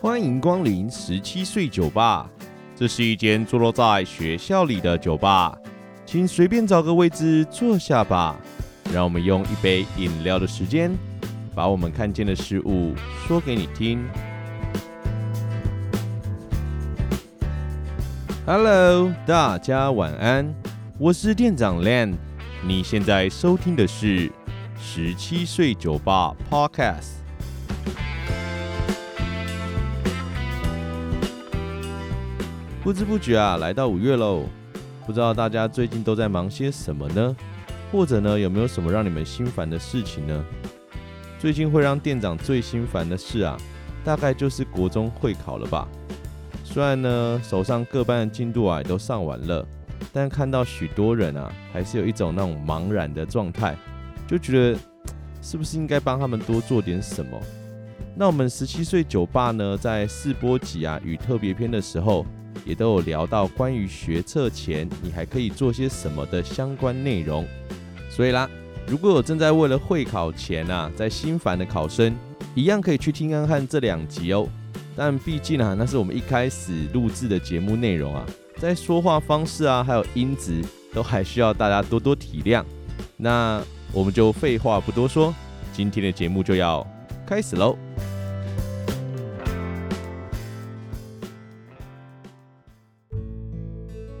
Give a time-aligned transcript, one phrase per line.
[0.00, 2.28] 欢迎光临十七岁酒吧，
[2.74, 5.56] 这是一间坐落在学校里的酒吧，
[6.04, 8.36] 请随便找个位置坐下吧。
[8.92, 10.90] 让我们用一杯饮料的时间，
[11.54, 12.94] 把我们看见的事物
[13.26, 14.04] 说给你听。
[18.44, 20.52] Hello，大家晚安，
[20.98, 22.16] 我是店长 Len，
[22.66, 24.28] 你现在收听的是
[24.76, 27.20] 十七岁酒吧 Podcast。
[32.82, 34.42] 不知不觉啊，来到五月喽。
[35.06, 37.36] 不知道大家最近都在忙些什么呢？
[37.92, 40.44] 或者呢，有没有什么让你们心烦的事情呢？
[41.38, 43.56] 最近会让店长最心烦的事啊，
[44.02, 45.86] 大概就是国中会考了吧。
[46.72, 49.66] 虽然呢，手上各班的进度啊也都上完了，
[50.12, 53.76] 但看到许多人啊，还是有一种那种茫然的状态，
[54.26, 54.78] 就觉得
[55.42, 57.38] 是不是应该帮他们多做点什么？
[58.16, 62.24] 那我们十七岁酒吧呢，在试播集啊与特别篇的时候。
[62.66, 67.44] 也都有聊到关于学测前你还可以做些什么的相关内容，
[68.08, 68.48] 所以啦，
[68.86, 72.14] 如果有正在为了会考前啊在心烦的考生，
[72.54, 74.46] 一样可以去听看看这两集哦。
[74.94, 78.26] 但毕竟啊，那是我们一开始录制的节目内容啊，
[78.58, 80.62] 在说话方式啊，还有音质
[80.92, 82.62] 都还需要大家多多体谅。
[83.16, 85.34] 那我们就废话不多说，
[85.72, 86.86] 今天的节目就要
[87.26, 87.76] 开始喽。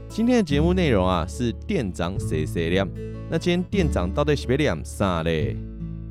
[0.08, 2.86] 今天的节目内容啊，是店长碎碎念。
[3.30, 5.56] 那今天店长到底是要念啥嘞？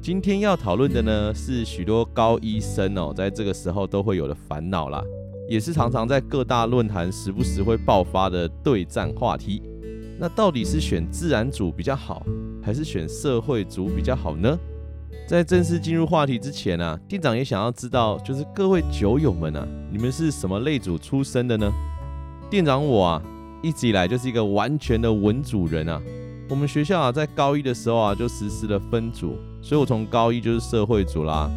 [0.01, 4.99] 今天要讨论的呢，是许多高一生哦，在这个时候都会有的烦恼啦，
[5.47, 9.61] 也是常常在各大论坛时不时会爆发的对战话题。
[10.19, 12.25] 那到底是选自然组比较好，
[12.63, 14.57] 还是选社会组比较好呢？
[15.27, 21.71] 在正式进入话题之前啊，店长也想要知道，就是各位酒友们啊，你们是什么类组出身的呢？
[22.49, 23.21] 店长我啊。
[23.63, 26.01] 一直以来就是一个完全的文组人啊。
[26.49, 31.49] 我们学校啊，在高一的时候啊，就实施了分组，所以我从高一就是社会组啦。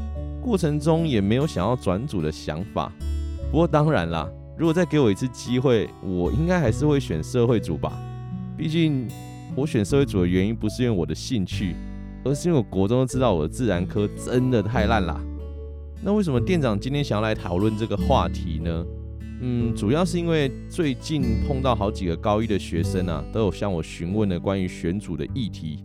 [0.42, 2.92] 过程中也没有想要转组的想法。
[3.50, 4.28] 不过当然啦，
[4.58, 7.92] 如果再给我一次机会，我应该还是会选社会组吧。
[8.56, 9.08] 毕竟
[9.56, 11.74] 我选社会组的原因不是因为我的兴趣，
[12.24, 15.20] 而是因为我国中都知道我的自然科真的太烂啦。
[16.02, 18.84] 那为什么店长今天想要来讨论这个话题呢？
[19.40, 25.82] 嗯，主要是因为最近碰到好几个高一的学生啊，都有向我询问了关于选组的议题。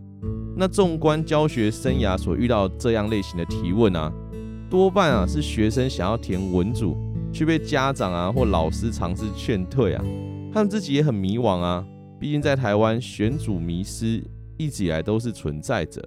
[0.56, 4.12] 那纵观教学生涯所遇到这样类型的提问啊，
[4.68, 6.96] 多半啊是学生想要填文组，
[7.32, 10.04] 却被家长啊或老师尝试劝退啊。
[10.52, 11.86] 他们自己也很迷惘啊，
[12.18, 14.22] 毕竟在台湾选组迷失
[14.58, 16.06] 一直以来都是存在着，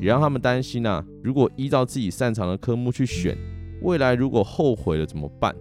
[0.00, 3.36] 也让他们担心啊，如果依照自己擅长的科目去选，
[3.82, 5.54] 未来如果后悔了怎么办？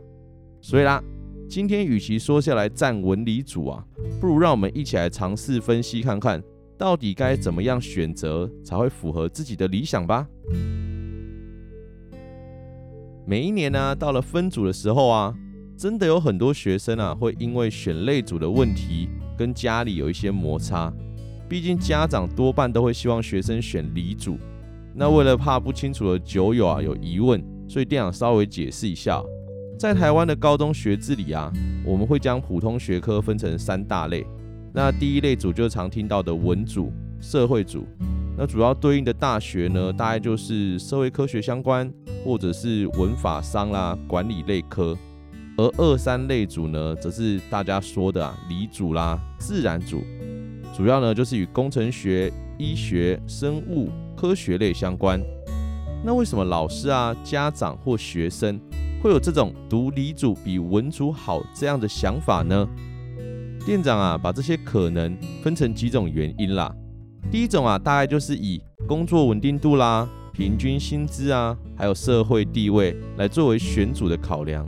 [0.61, 1.03] 所以啦。
[1.49, 3.81] 今天与其说下来站文理组啊，
[4.19, 6.43] 不如让我们一起来尝试分析看看，
[6.77, 10.27] 到底该怎么样选择才会符合自己的理想吧。
[13.25, 15.35] 每一年呢、到了分组的时候啊，
[15.75, 20.93] 真的有很多学生啊，会因为选类组的问题跟家里有一些摩擦。
[21.49, 24.37] 毕竟家长多半都会希望学生选理组。
[24.93, 29.21] 那为了怕不清楚的酒友啊有疑问，所以店长稍微解释一下。
[29.77, 31.51] 在台湾的高中学制里啊，
[31.85, 34.25] 我们会将普通学科分成三大类。
[34.77, 37.83] 那第一类组就是常听到的文组、社会组。
[38.37, 41.91] 那主要对应的大学呢，大概就是社会科学相关，
[42.23, 44.95] 或者是文法商啦、管理类科。
[45.57, 50.03] 而二三类组呢，则是大家说的啊，理组啦、自然组。
[50.75, 55.19] 主要呢就是与工程学、医学、生物科学类相关。
[56.05, 58.59] 那为什么老师啊、家长或学生，
[59.01, 62.69] 会有这种读理组比文组好这样的想法呢？
[63.67, 65.13] 店长啊，把这些可能
[65.43, 66.73] 分成几种原因啦。
[67.29, 74.65] 第一种啊，大概就是以工作稳定度啦、平均薪资啊，还有社会地位来作为选组的考量。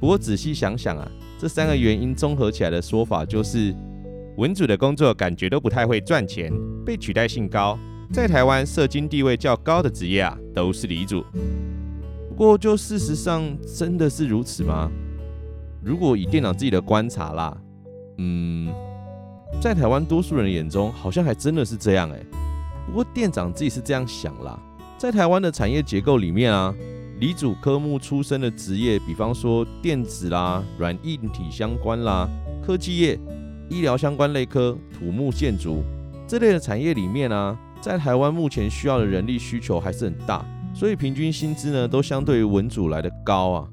[0.00, 1.08] 不过仔细想想啊，
[1.38, 3.72] 这三个原因综合起来的说法就是，
[4.36, 6.52] 文组的工作感觉都不太会赚钱，
[6.84, 7.78] 被取代性高，
[8.12, 11.24] 在台湾社经地位较高的职业啊，都是理组。
[12.28, 14.90] 不过，就事实上真的是如此吗？
[15.80, 17.56] 如果以店长自己的观察啦，
[18.18, 18.72] 嗯，
[19.60, 22.18] 在台湾多数人眼中，好像还真的是这样哎。
[22.86, 24.58] 不过店长自己是这样想啦，
[24.98, 26.74] 在台湾的产业结构里面啊，
[27.20, 32.28] 理组科目出身的职业，比方说电子啦、软硬体相关啦、
[32.64, 33.18] 科技业，
[33.68, 35.82] 医疗相关类科、土木建筑
[36.26, 40.44] 这类的产业里面啊，在台湾目前需要的人力需求还是很大，
[40.74, 43.68] 所以平均薪资呢都相对于文组来的高啊。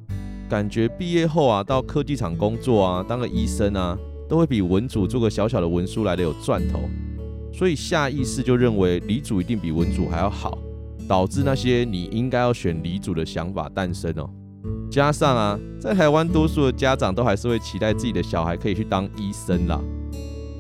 [0.48, 3.98] 感觉毕业后啊，到科技厂工作啊，当个医生啊，
[4.30, 6.82] 都会比文组做个小小的文书来的有赚头，
[7.52, 10.58] 所以下意识就认为理组一定比文组还要好，
[11.08, 14.30] 导致那些你应该要选理组的想法诞生哦。
[14.90, 19.82] 加上啊，在台湾多数的家长都还是会期待自己的小孩可以去当医生啦，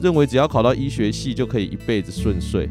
[0.01, 2.67] 认为只要考到医学系就可以一辈子顺遂，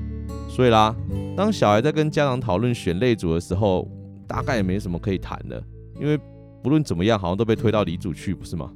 [0.49, 0.95] 所以啦，
[1.37, 3.89] 当小孩在跟家长讨论选类组的时候，
[4.27, 5.63] 大概也没什么可以谈的，
[6.01, 6.19] 因为。
[6.61, 8.69] 不论怎么样，好像都被推到理组去，不是吗？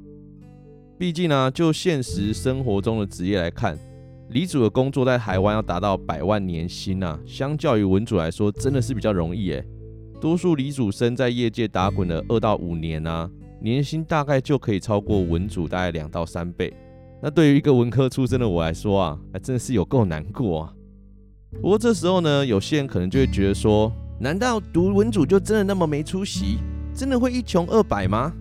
[1.03, 3.77] 毕竟呢、就现实生活中的职业来看，
[4.29, 9.61] 理组的工作在台湾要达到百万年薪啊，相较于文组来说，真的是比较容易诶。
[10.21, 13.29] 多数理组生在业界打滚了二到五年啊，
[13.59, 16.73] 年薪大概就可以超过文组大概两到三倍。
[17.21, 20.73] 那对于一个文科出身的我来说啊，还真的是有够难过啊。
[21.61, 23.91] 不过这时候呢，有些人可能就会觉得说，
[24.21, 26.59] 难道读文组就真的那么没出息？
[26.95, 28.31] 真的会一穷二白吗？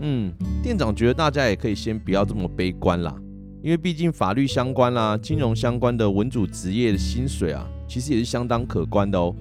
[0.00, 0.32] 嗯，
[0.62, 3.14] 店长觉得大家也可以先不要这么悲观啦，
[3.62, 9.34] 因为毕竟法律相关啦、金融相关的文组职业的薪水啊，其实也是相当可观的哦。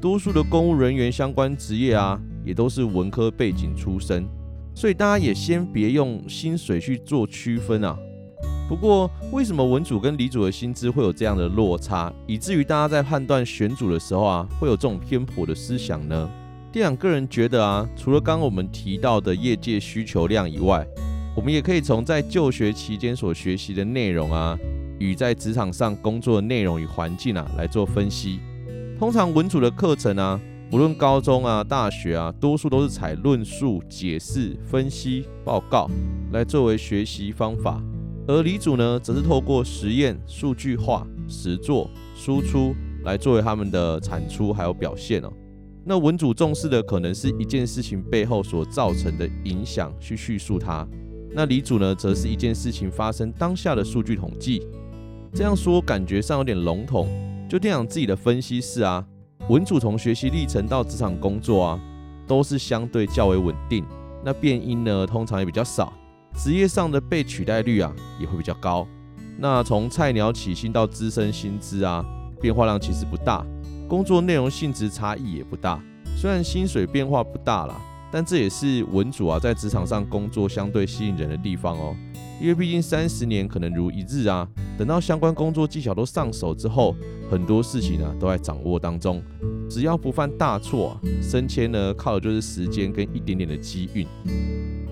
[0.00, 4.26] 多数的公务人员相关职业啊，也都是文科背景出身，
[4.74, 7.96] 所以大家也先别用薪水去做区分啊。
[8.68, 16.30] 不过，为什么文组跟理组的薪资会有这样的落差，以至于大家在判断选组的时候啊，会有这种偏颇的思想呢？
[16.74, 20.84] 店长个人觉得啊，除了刚刚我们提到的业界需求量以外，
[21.36, 24.58] 我们也可以从在就学期间所学习的内容啊，
[24.98, 28.40] 与在职场上工作的内容与环境啊来做分析。
[28.98, 35.88] 通常文组的课程啊，不论高中啊、大学啊，多数都是采论述、解释、分析、报告
[36.32, 37.80] 来作为学习方法，
[38.26, 42.74] 而理组呢，则是透过实验、数据化、实作、输出
[43.04, 45.32] 来作为他们的产出还有表现哦。
[45.86, 50.86] 那文主重视的可能是一件事情背后所造成的影响，去叙述它。
[51.30, 54.66] 那理主呢，则是一件事情发生当下的数据统计。
[55.34, 57.08] 这样说感觉上有点笼统。
[57.48, 59.04] 就店长自己的分析是啊，
[59.48, 61.80] 文主从学习历程到职场工作啊，
[62.26, 63.84] 都是相对较为稳定。
[64.24, 65.92] 那变因呢，通常也比较少，
[66.34, 68.86] 职业上的被取代率啊，也会比较高。
[69.36, 72.02] 那从菜鸟起薪到资深薪资啊，
[72.40, 73.44] 变化量其实不大。
[73.86, 75.80] 工作内容性质差异也不大，
[76.16, 81.94] 虽然薪水变化不大啦，但这也是文组啊在职场上工作相对吸引人的地方哦。
[82.40, 86.96] 因为毕竟三十年可能如一日啊，等到相关工作技巧都上手之后，
[87.30, 89.22] 很多事情啊都在掌握当中。
[89.68, 94.06] 只要不犯大错，升迁呢靠的就是时间跟一点点的机运。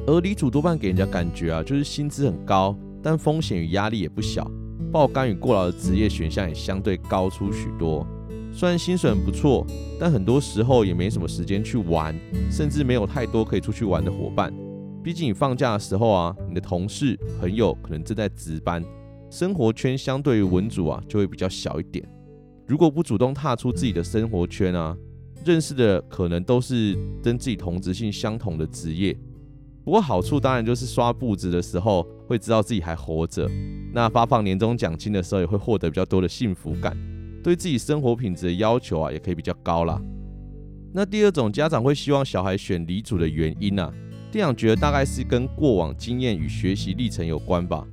[0.06, 4.48] 而李主多半给人家感觉啊，就是薪资很高，但风险与压力也不小，
[4.92, 8.06] 爆肝与过劳的职业选项也相对高出许多。
[8.54, 9.66] 虽然薪水很不错，
[9.98, 12.14] 但很多时候也没什么时间去玩，
[12.50, 14.52] 甚至没有太多可以出去玩的伙伴。
[15.02, 18.84] 毕竟你放假的时候啊，你的同事朋友可能正在值班，
[19.30, 22.06] 生活圈相对于文组啊就会比较小一点。
[22.68, 24.96] 如果不主动踏出自己的生活圈啊，
[25.44, 29.16] 认识的可能都是跟自己同职性相同的职业。
[29.84, 33.50] 不过好处当然就是刷簿子的时候会知道自己还活着，
[33.92, 36.96] 那发放年终奖金的时候也会获得比较多的幸福感。
[37.42, 40.00] 对自己生活品质的要求啊，也可以比较高啦。
[40.94, 43.92] 那第二种家长会希望小孩选理组的原因呢、啊？
[44.30, 47.86] 店长觉得大概是跟过往经验与学习历程有关吧。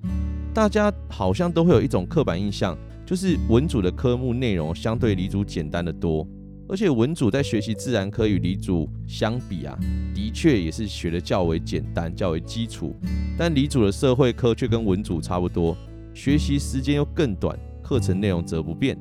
[0.54, 6.28] 大家好像都会有一种刻板印象，就是文组的科目内容相对理组简单得多，
[6.68, 9.78] 而且文组在学习自然科与理组相比啊，
[10.14, 12.96] 的确也是学得较为简单、较为基础。
[13.38, 15.76] 但理组的社会科却跟文组差不多，
[16.14, 18.98] 学习时间又更短，课程内容则不变。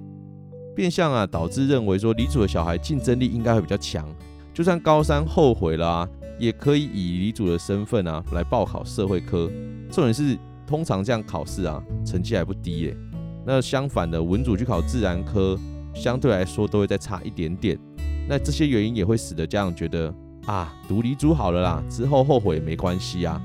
[0.79, 4.09] 变相啊，导致认为说理组的小孩竞争力应该会比较强，
[4.55, 6.09] 就算高三后悔了啊，
[6.39, 9.51] 也可以以理组的身份啊来报考社会科。
[9.91, 12.97] 重点是，通常这样考试啊，成绩还不低耶。
[13.45, 15.59] 那相反的，文组去考自然科，
[15.93, 17.77] 相对来说都会再差一点点。
[18.29, 20.15] 那这些原因也会使得家长觉得
[20.47, 23.43] 啊，读理组好了啦，之后后悔也没关系啊。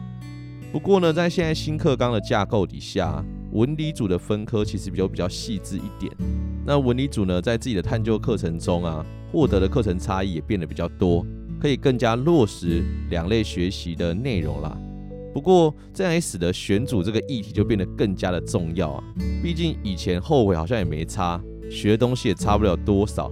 [0.72, 6.16] 不过呢，在现在新课纲的架构底下，文理组的分科其实比较比较细致一点。
[6.65, 11.25] 那文理组呢，在自己的探究课程中啊，获得的课程差异也变得比较多，
[11.60, 14.77] 可以更加落实两类学习的内容啦。
[15.34, 19.03] 不过这样也使得选组这个议题就变得更加的重要啊。
[19.41, 23.29] 毕竟以前后悔好像也没差，学的东西也差不了多少。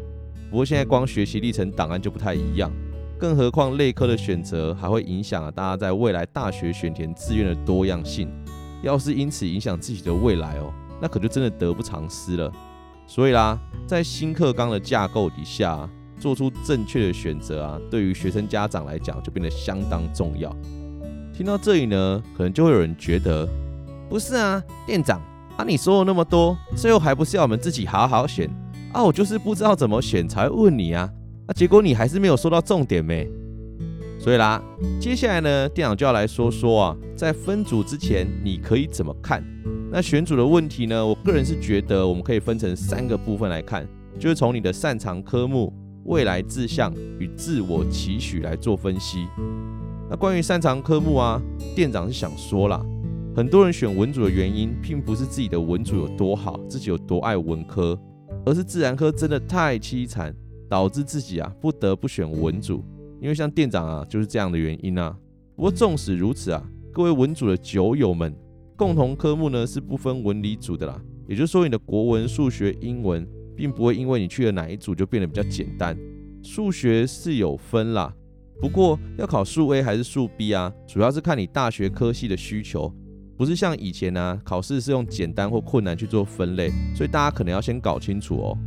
[0.49, 2.69] 不过现在光学习历程档案就不太一样，
[3.17, 8.27] 更何况类科的选择还会影响啊大家在未来大学选填志愿的多样性。
[8.81, 12.51] 要是因此影响自己的未来哦，那可就真的得不偿失了。
[13.13, 15.77] 所以啦，在新课纲的架构底下，
[16.17, 20.49] 做出正确的选择啊，对于学生家长来讲就变得相当重要。
[21.33, 23.45] 听到这里呢，可能就会有人觉得，
[24.09, 25.21] 不是啊，店长
[25.57, 28.49] 啊，你说了那么多，最后还不是要我们自己好好选
[28.93, 29.03] 啊？
[29.03, 31.09] 我就是不知道怎么选，才问你啊，
[31.47, 33.29] 啊，结果你还是没有说到重点没？
[34.21, 34.61] 所以啦，
[34.99, 39.43] 接下来呢，店长就要来说说啊，在分组之前你可以怎么看？
[39.91, 43.83] 那选组的问题呢，我个人是觉得我们可以分成三个部分来看，
[44.19, 45.73] 就是从你的擅长科目、
[46.03, 49.25] 未来志向与自我期许来做分析。
[50.07, 51.41] 那关于擅长科目啊，
[51.75, 52.79] 店长是想说啦，
[53.35, 57.99] 很多人选文组的原因，并不是自己的文组有多好，自己有多爱文科，
[58.45, 60.31] 而是自然科真的太凄惨，
[60.69, 62.85] 导致自己啊不得不选文组。
[63.21, 65.15] 因为像店长啊，就是这样的原因啊。
[65.55, 66.61] 不过纵使如此啊，
[66.91, 68.35] 各位文组的酒友们，
[68.75, 70.99] 共同科目呢是不分文理组的啦。
[71.27, 73.25] 也就是说，你的国文、数学、英文，
[73.55, 75.95] 并不会因为你去了哪一组就变得比较简单。
[76.41, 78.11] 数学是有分啦，
[78.59, 82.91] 不过要考数 A 还是数 B 啊，主要是看你大学科系的需求，
[83.37, 86.71] 不是像以前啊，考试是用简单或困难去做分类。
[86.95, 88.57] 所以大家可能要先搞清楚哦。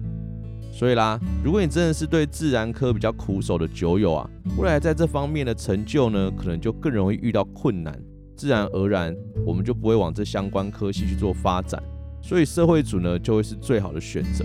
[0.74, 4.28] 所以啦，如果你真的是对自然科比较苦手的酒友啊，
[4.58, 7.96] 未来在这方面的成就呢，可能就更容易遇到困难，
[8.34, 9.16] 自然而然
[9.46, 11.80] 我们就不会往这相关科系去做发展。
[12.20, 14.44] 所以社会组呢，就会是最好的选择。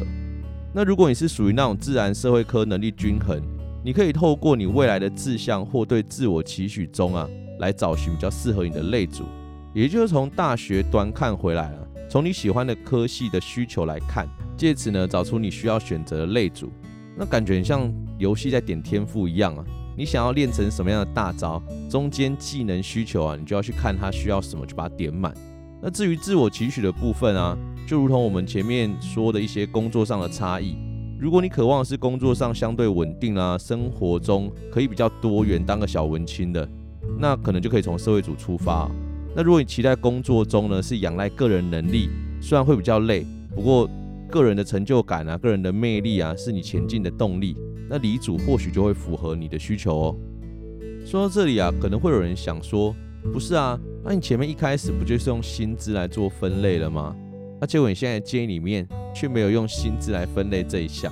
[0.71, 3.41] 那如果你是属于那种自然社会科能力均衡，
[3.83, 9.24] 你可以透过你未来的志向或对自我期许中啊，来找寻比较适合你的类组，
[9.74, 14.27] 也就是从大学端看回来了，从你喜欢的科系的需求来看。
[14.59, 16.69] 借此呢，找出你需要选择的类组，
[17.15, 19.63] 那感觉像游戏在点天赋一样啊。
[19.95, 25.33] 你想要练成什么样的大招，中间技能需求啊，你就要去看它需要什么，就把它点满。
[25.81, 30.75] 那至于自我期许的部分啊，就如同我们前面说的一些工作上的差异。
[31.17, 36.67] 如果你渴望是工作上相对稳定啊，生活中可以比较多元，当个小文青的，
[37.17, 38.91] 那可能就可以从社会组出发。
[39.33, 42.09] 那如果你期待工作中呢，是仰赖个人能力，
[42.41, 43.25] 虽然会比较累，
[43.55, 43.89] 不过。
[44.29, 47.55] 个人的成就感啊，个人的魅力啊，是你前进的动力。
[47.89, 50.15] 那理主或许就会符合你的需求哦。
[51.05, 52.95] 说到这里啊，可能会有人想说，
[53.33, 57.15] 不是啊，那你前面一开始不就是用薪资来做分类了吗？
[57.59, 61.12] 那结果你现在建议里面却没有用薪资来分类这一项。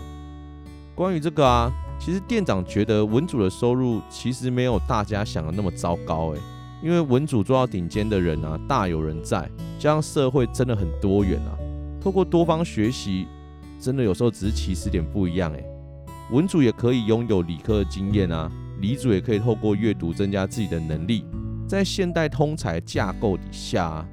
[0.93, 6.39] 关于这个啊，其实店长觉得文组的收入其实没有大家想的那么糟糕诶，
[6.83, 11.57] 因为文组做到顶尖的人啊，大有人在，加上社会真的很多元啊。
[12.01, 13.27] 透过多方学习，
[13.79, 15.63] 真的有时候只是起始点不一样诶。
[16.31, 18.51] 文组也可以拥有理科的经验啊，
[18.81, 21.25] 理组也可以透过阅读增加自己的能力。
[21.67, 24.05] 在现代通才架构底下，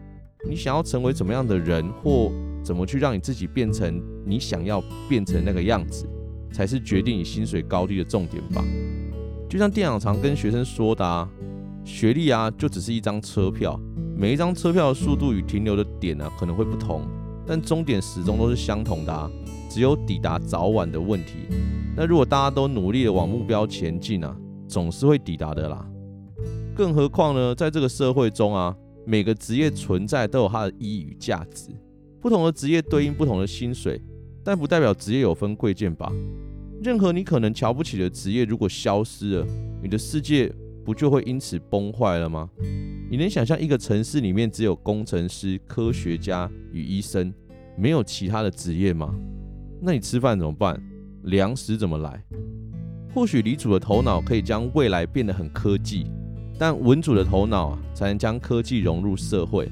[0.49, 2.31] 你想要成为怎么样的人，或
[2.63, 6.09] 怎么去让你自己变成你想要变成那个样子，
[6.53, 8.65] 才是决定你薪水高低的重点吧。
[9.49, 11.29] 就像电脑常跟学生说的啊，
[11.85, 13.79] 学历啊就只是一张车票，
[14.17, 17.03] 每一张车票的速度与停留的点啊可能会不同。
[17.47, 19.31] 但终点始终都是相同的啊，
[19.69, 21.49] 只有抵达早晚的问题。
[21.97, 24.37] 那如果大家都努力的往目标前进啊，
[24.67, 25.87] 总是会抵达的啦。
[26.75, 28.75] 更何况呢，在这个社会中啊，
[29.07, 31.71] 每个职业存在都有它的意义与价值。
[32.21, 34.01] 不同的职业对应不同的薪水，
[34.43, 36.11] 但不代表职业有分贵贱吧？
[36.83, 39.47] 任何你可能瞧不起的职业，如果消失了，
[39.83, 40.53] 你的世界
[40.85, 42.49] 不就会因此崩坏了吗？
[43.11, 47.33] 你能想象一个城市里面只有工程师、科学家与医生，
[47.77, 49.15] 没有其他的职业吗？
[49.81, 50.83] 那你吃饭怎么办？
[51.25, 52.25] 粮食怎么来？
[53.15, 56.07] 或许李主的头脑可以将未来变得很科技，
[56.59, 59.71] 但文组的头脑啊，才能将科技融入社会。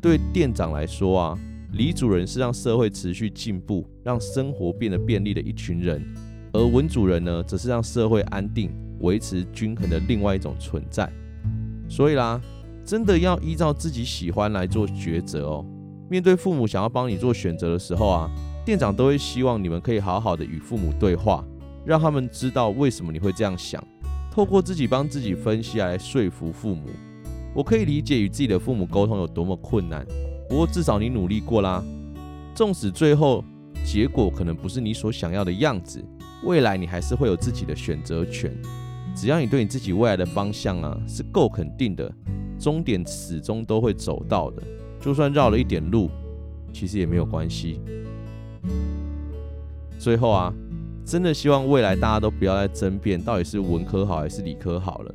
[0.00, 1.38] 对店长来说啊，
[1.72, 6.02] 李主人是让社会持续进步、让生活变得便利的一群人，
[6.52, 11.12] 而文组人呢，则是让社会安定、维持均衡的另外一种存在。
[11.88, 12.40] 所以啦。
[12.90, 15.64] 真的要依照自己喜欢来做抉择哦。
[16.08, 18.28] 面对父母想要帮你做选择的时候啊，
[18.66, 21.44] 店长都会希望你们可以好好的与父母对话，
[21.86, 23.80] 让他们知道为什么你会这样想，
[24.32, 26.88] 透过自己帮自己分析来说服父母。
[27.54, 30.04] 我可以理解与自己的父母沟通有多么困难，
[30.48, 31.80] 不过至少你努力过啦。
[32.56, 33.44] 纵使最后
[33.84, 36.04] 结果可能不是你所想要的样子，
[36.42, 38.52] 未来你还是会有自己的选择权。
[39.14, 42.12] 只要你对你自己未来的方向啊是够肯定的。
[42.60, 44.62] 终点始终都会走到的，
[45.00, 46.10] 就算绕了一点路，
[46.72, 47.80] 其实也没有关系。
[49.98, 50.52] 最后啊，
[51.04, 55.14] 真的希望未来大家都不要再争辩到底是文科好还是理科好了。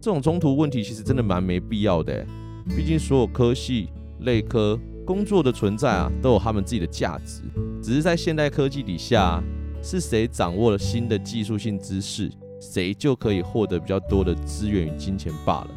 [0.00, 2.26] 这种冲突问题其实真的蛮没必要的，
[2.74, 3.90] 毕竟所有科系
[4.20, 7.42] 类科工作的存在啊，都有他们自己的价值。
[7.82, 9.42] 只是在现代科技底下，
[9.82, 12.30] 是谁掌握了新的技术性知识，
[12.60, 15.70] 谁就可以获得比较多的资源与金钱罢了。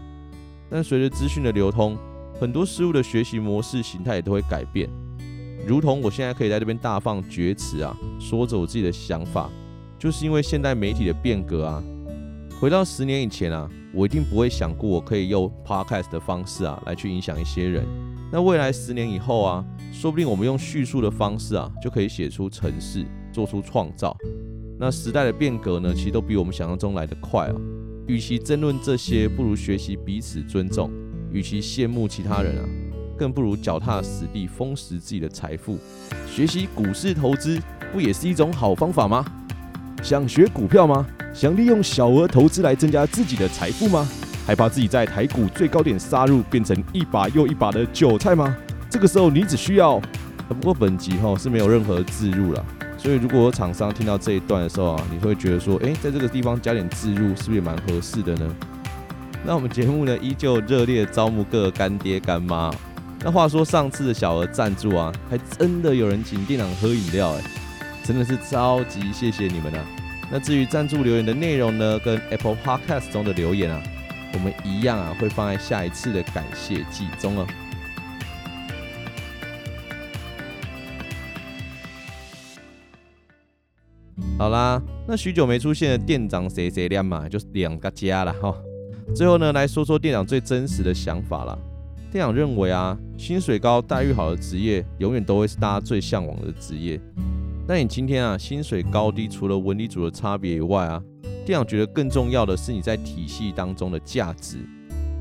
[0.72, 1.98] 但随着资讯的流通，
[2.40, 4.90] 很多事物的学习模式形态也都会改变。
[5.68, 9.50] 如同我现在可以在这边大放厥词啊，说着我自己的想法，
[10.00, 11.84] 就是因为现代媒体的变革啊。
[12.60, 17.86] 回到十年以前啊，我一定不会想过我可以用 podcast 的方式啊来去影响一些人。
[18.32, 24.16] 那未来十年以后啊，说不定我们用叙述的方式啊就可以写出城市，做出创造。
[24.80, 27.56] 那时代的变革呢，其实都比我们想象中来得快啊。
[28.08, 30.90] 与其争论这些，不如学习彼此尊重；
[31.32, 32.66] 与其羡慕其他人啊，
[33.18, 35.78] 更不如脚踏实地，丰实自己的财富。
[36.28, 37.60] 学习股市投资，
[37.94, 39.24] 不也是一种好方法吗？
[40.04, 41.06] 想学股票吗？
[41.34, 44.08] 想利用小额投资来增加自己的财富吗？
[44.46, 48.58] 害怕自己在台股最高点杀入，变成一把又一把的韭菜吗？
[48.90, 50.02] 这个时候你只需要……
[50.50, 52.66] 不过本集哈是没有任何自入了，
[53.02, 58.56] 所以如果厂商听到这一段的时候啊，你会觉得说，诶，在这个地方加点置入是不是也蛮合适的呢？
[59.44, 62.72] 那我们节目呢，依旧热烈招募各个干爹干妈。
[63.24, 67.42] 那话说上次的小额赞助啊，还真的有人请店长喝饮料，哎，
[68.04, 69.84] 真的是超级谢谢你们啊！
[70.32, 73.82] 那至于赞助留言的内容呢，跟 Apple Podcast 中的留言啊，
[74.34, 77.48] 我们一样啊，会放在下一次的感谢季中哦。
[84.42, 88.52] 好啦，那许久没出现的店长谁谁亮嘛，就是两个家了哈。
[89.14, 91.56] 最后呢，来说说店长最真实的想法啦。
[92.12, 97.00] 店长认为啊，薪水高、待遇好的职业，永远都会是大家最向往的职业。
[97.68, 101.00] 那你今天啊，薪水高低除了文理组的差别以外啊，
[101.46, 104.58] 店长觉得更重要的是你在体系当中的价值。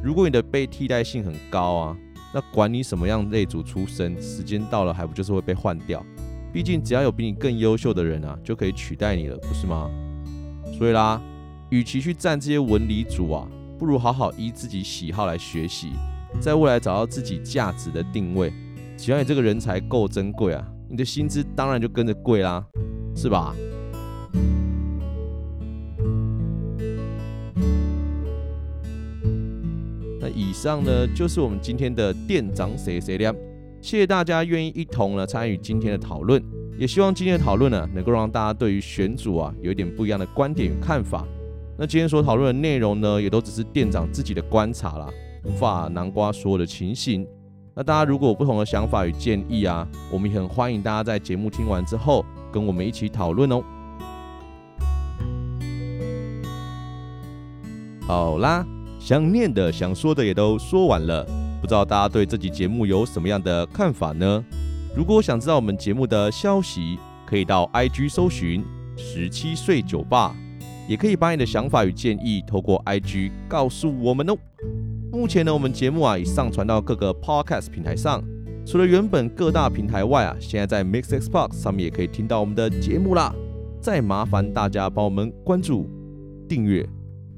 [0.02, 1.96] 如果你的被替代性很高啊，
[2.32, 6.02] 那管你什么样类组出身，时间到了还不就是会被换掉？
[6.52, 9.90] 毕竟只要有比你更优秀的人啊，就可以取代你了，不是吗？
[10.76, 11.20] 所以啦，
[11.70, 13.48] 与其去占这些文理组啊，
[13.78, 15.92] 不如好好依自己喜好来学习，
[16.40, 18.52] 在未来找到自己价值的定位。
[18.96, 20.66] 只要你这个人才够珍贵啊。
[20.88, 22.66] 你的薪资当然就跟着贵啦，
[23.14, 23.54] 是吧？
[30.20, 33.32] 那以上呢，就是我们今天的店长谁谁亮，
[33.82, 36.42] 谢谢大家愿意一同呢参与今天的讨论，
[36.78, 41.26] 也希望今天的讨论呢能够让大家对于选组啊有一点不一样的观点与看法。
[41.78, 45.08] 那今天所讨论的内容呢，也都只是店长自己的观察啦，
[45.44, 47.26] 无法囊括所有的情形。
[47.74, 53.62] 那大家如果有不同的想法与建议啊，我们也很欢迎大家在节目听完之后跟我们一起讨论哦。
[58.06, 58.66] 好啦，
[58.98, 61.26] 想念的、想说的也都说完了，
[61.70, 64.44] 知道大家对这集节目有什么样的看法呢？
[64.92, 68.64] 如果想知道我们节目的消息，可以到 IG 搜寻
[68.96, 70.34] 十七岁酒吧，
[70.88, 74.36] 也可以把你的想法与建议透过 IG 告诉我们哦。
[75.12, 78.20] 目前呢，我们节目啊已上传到各个 Podcast 平台上。
[78.66, 83.32] 除了原本各大平台外啊，现在在 Mixxbox 上面也可以听到我们的节目啦。
[83.80, 85.88] 再麻烦大家帮我们关注、
[86.48, 86.84] 订阅。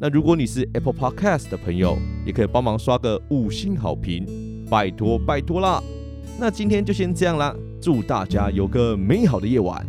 [0.02, 4.26] 那如果你是 Apple Podcast 的朋友，也可以帮忙刷个五星好评，
[4.68, 5.80] 拜托拜托啦。
[6.40, 9.86] 那今天就先这样啦，祝大家有个美好的夜晚。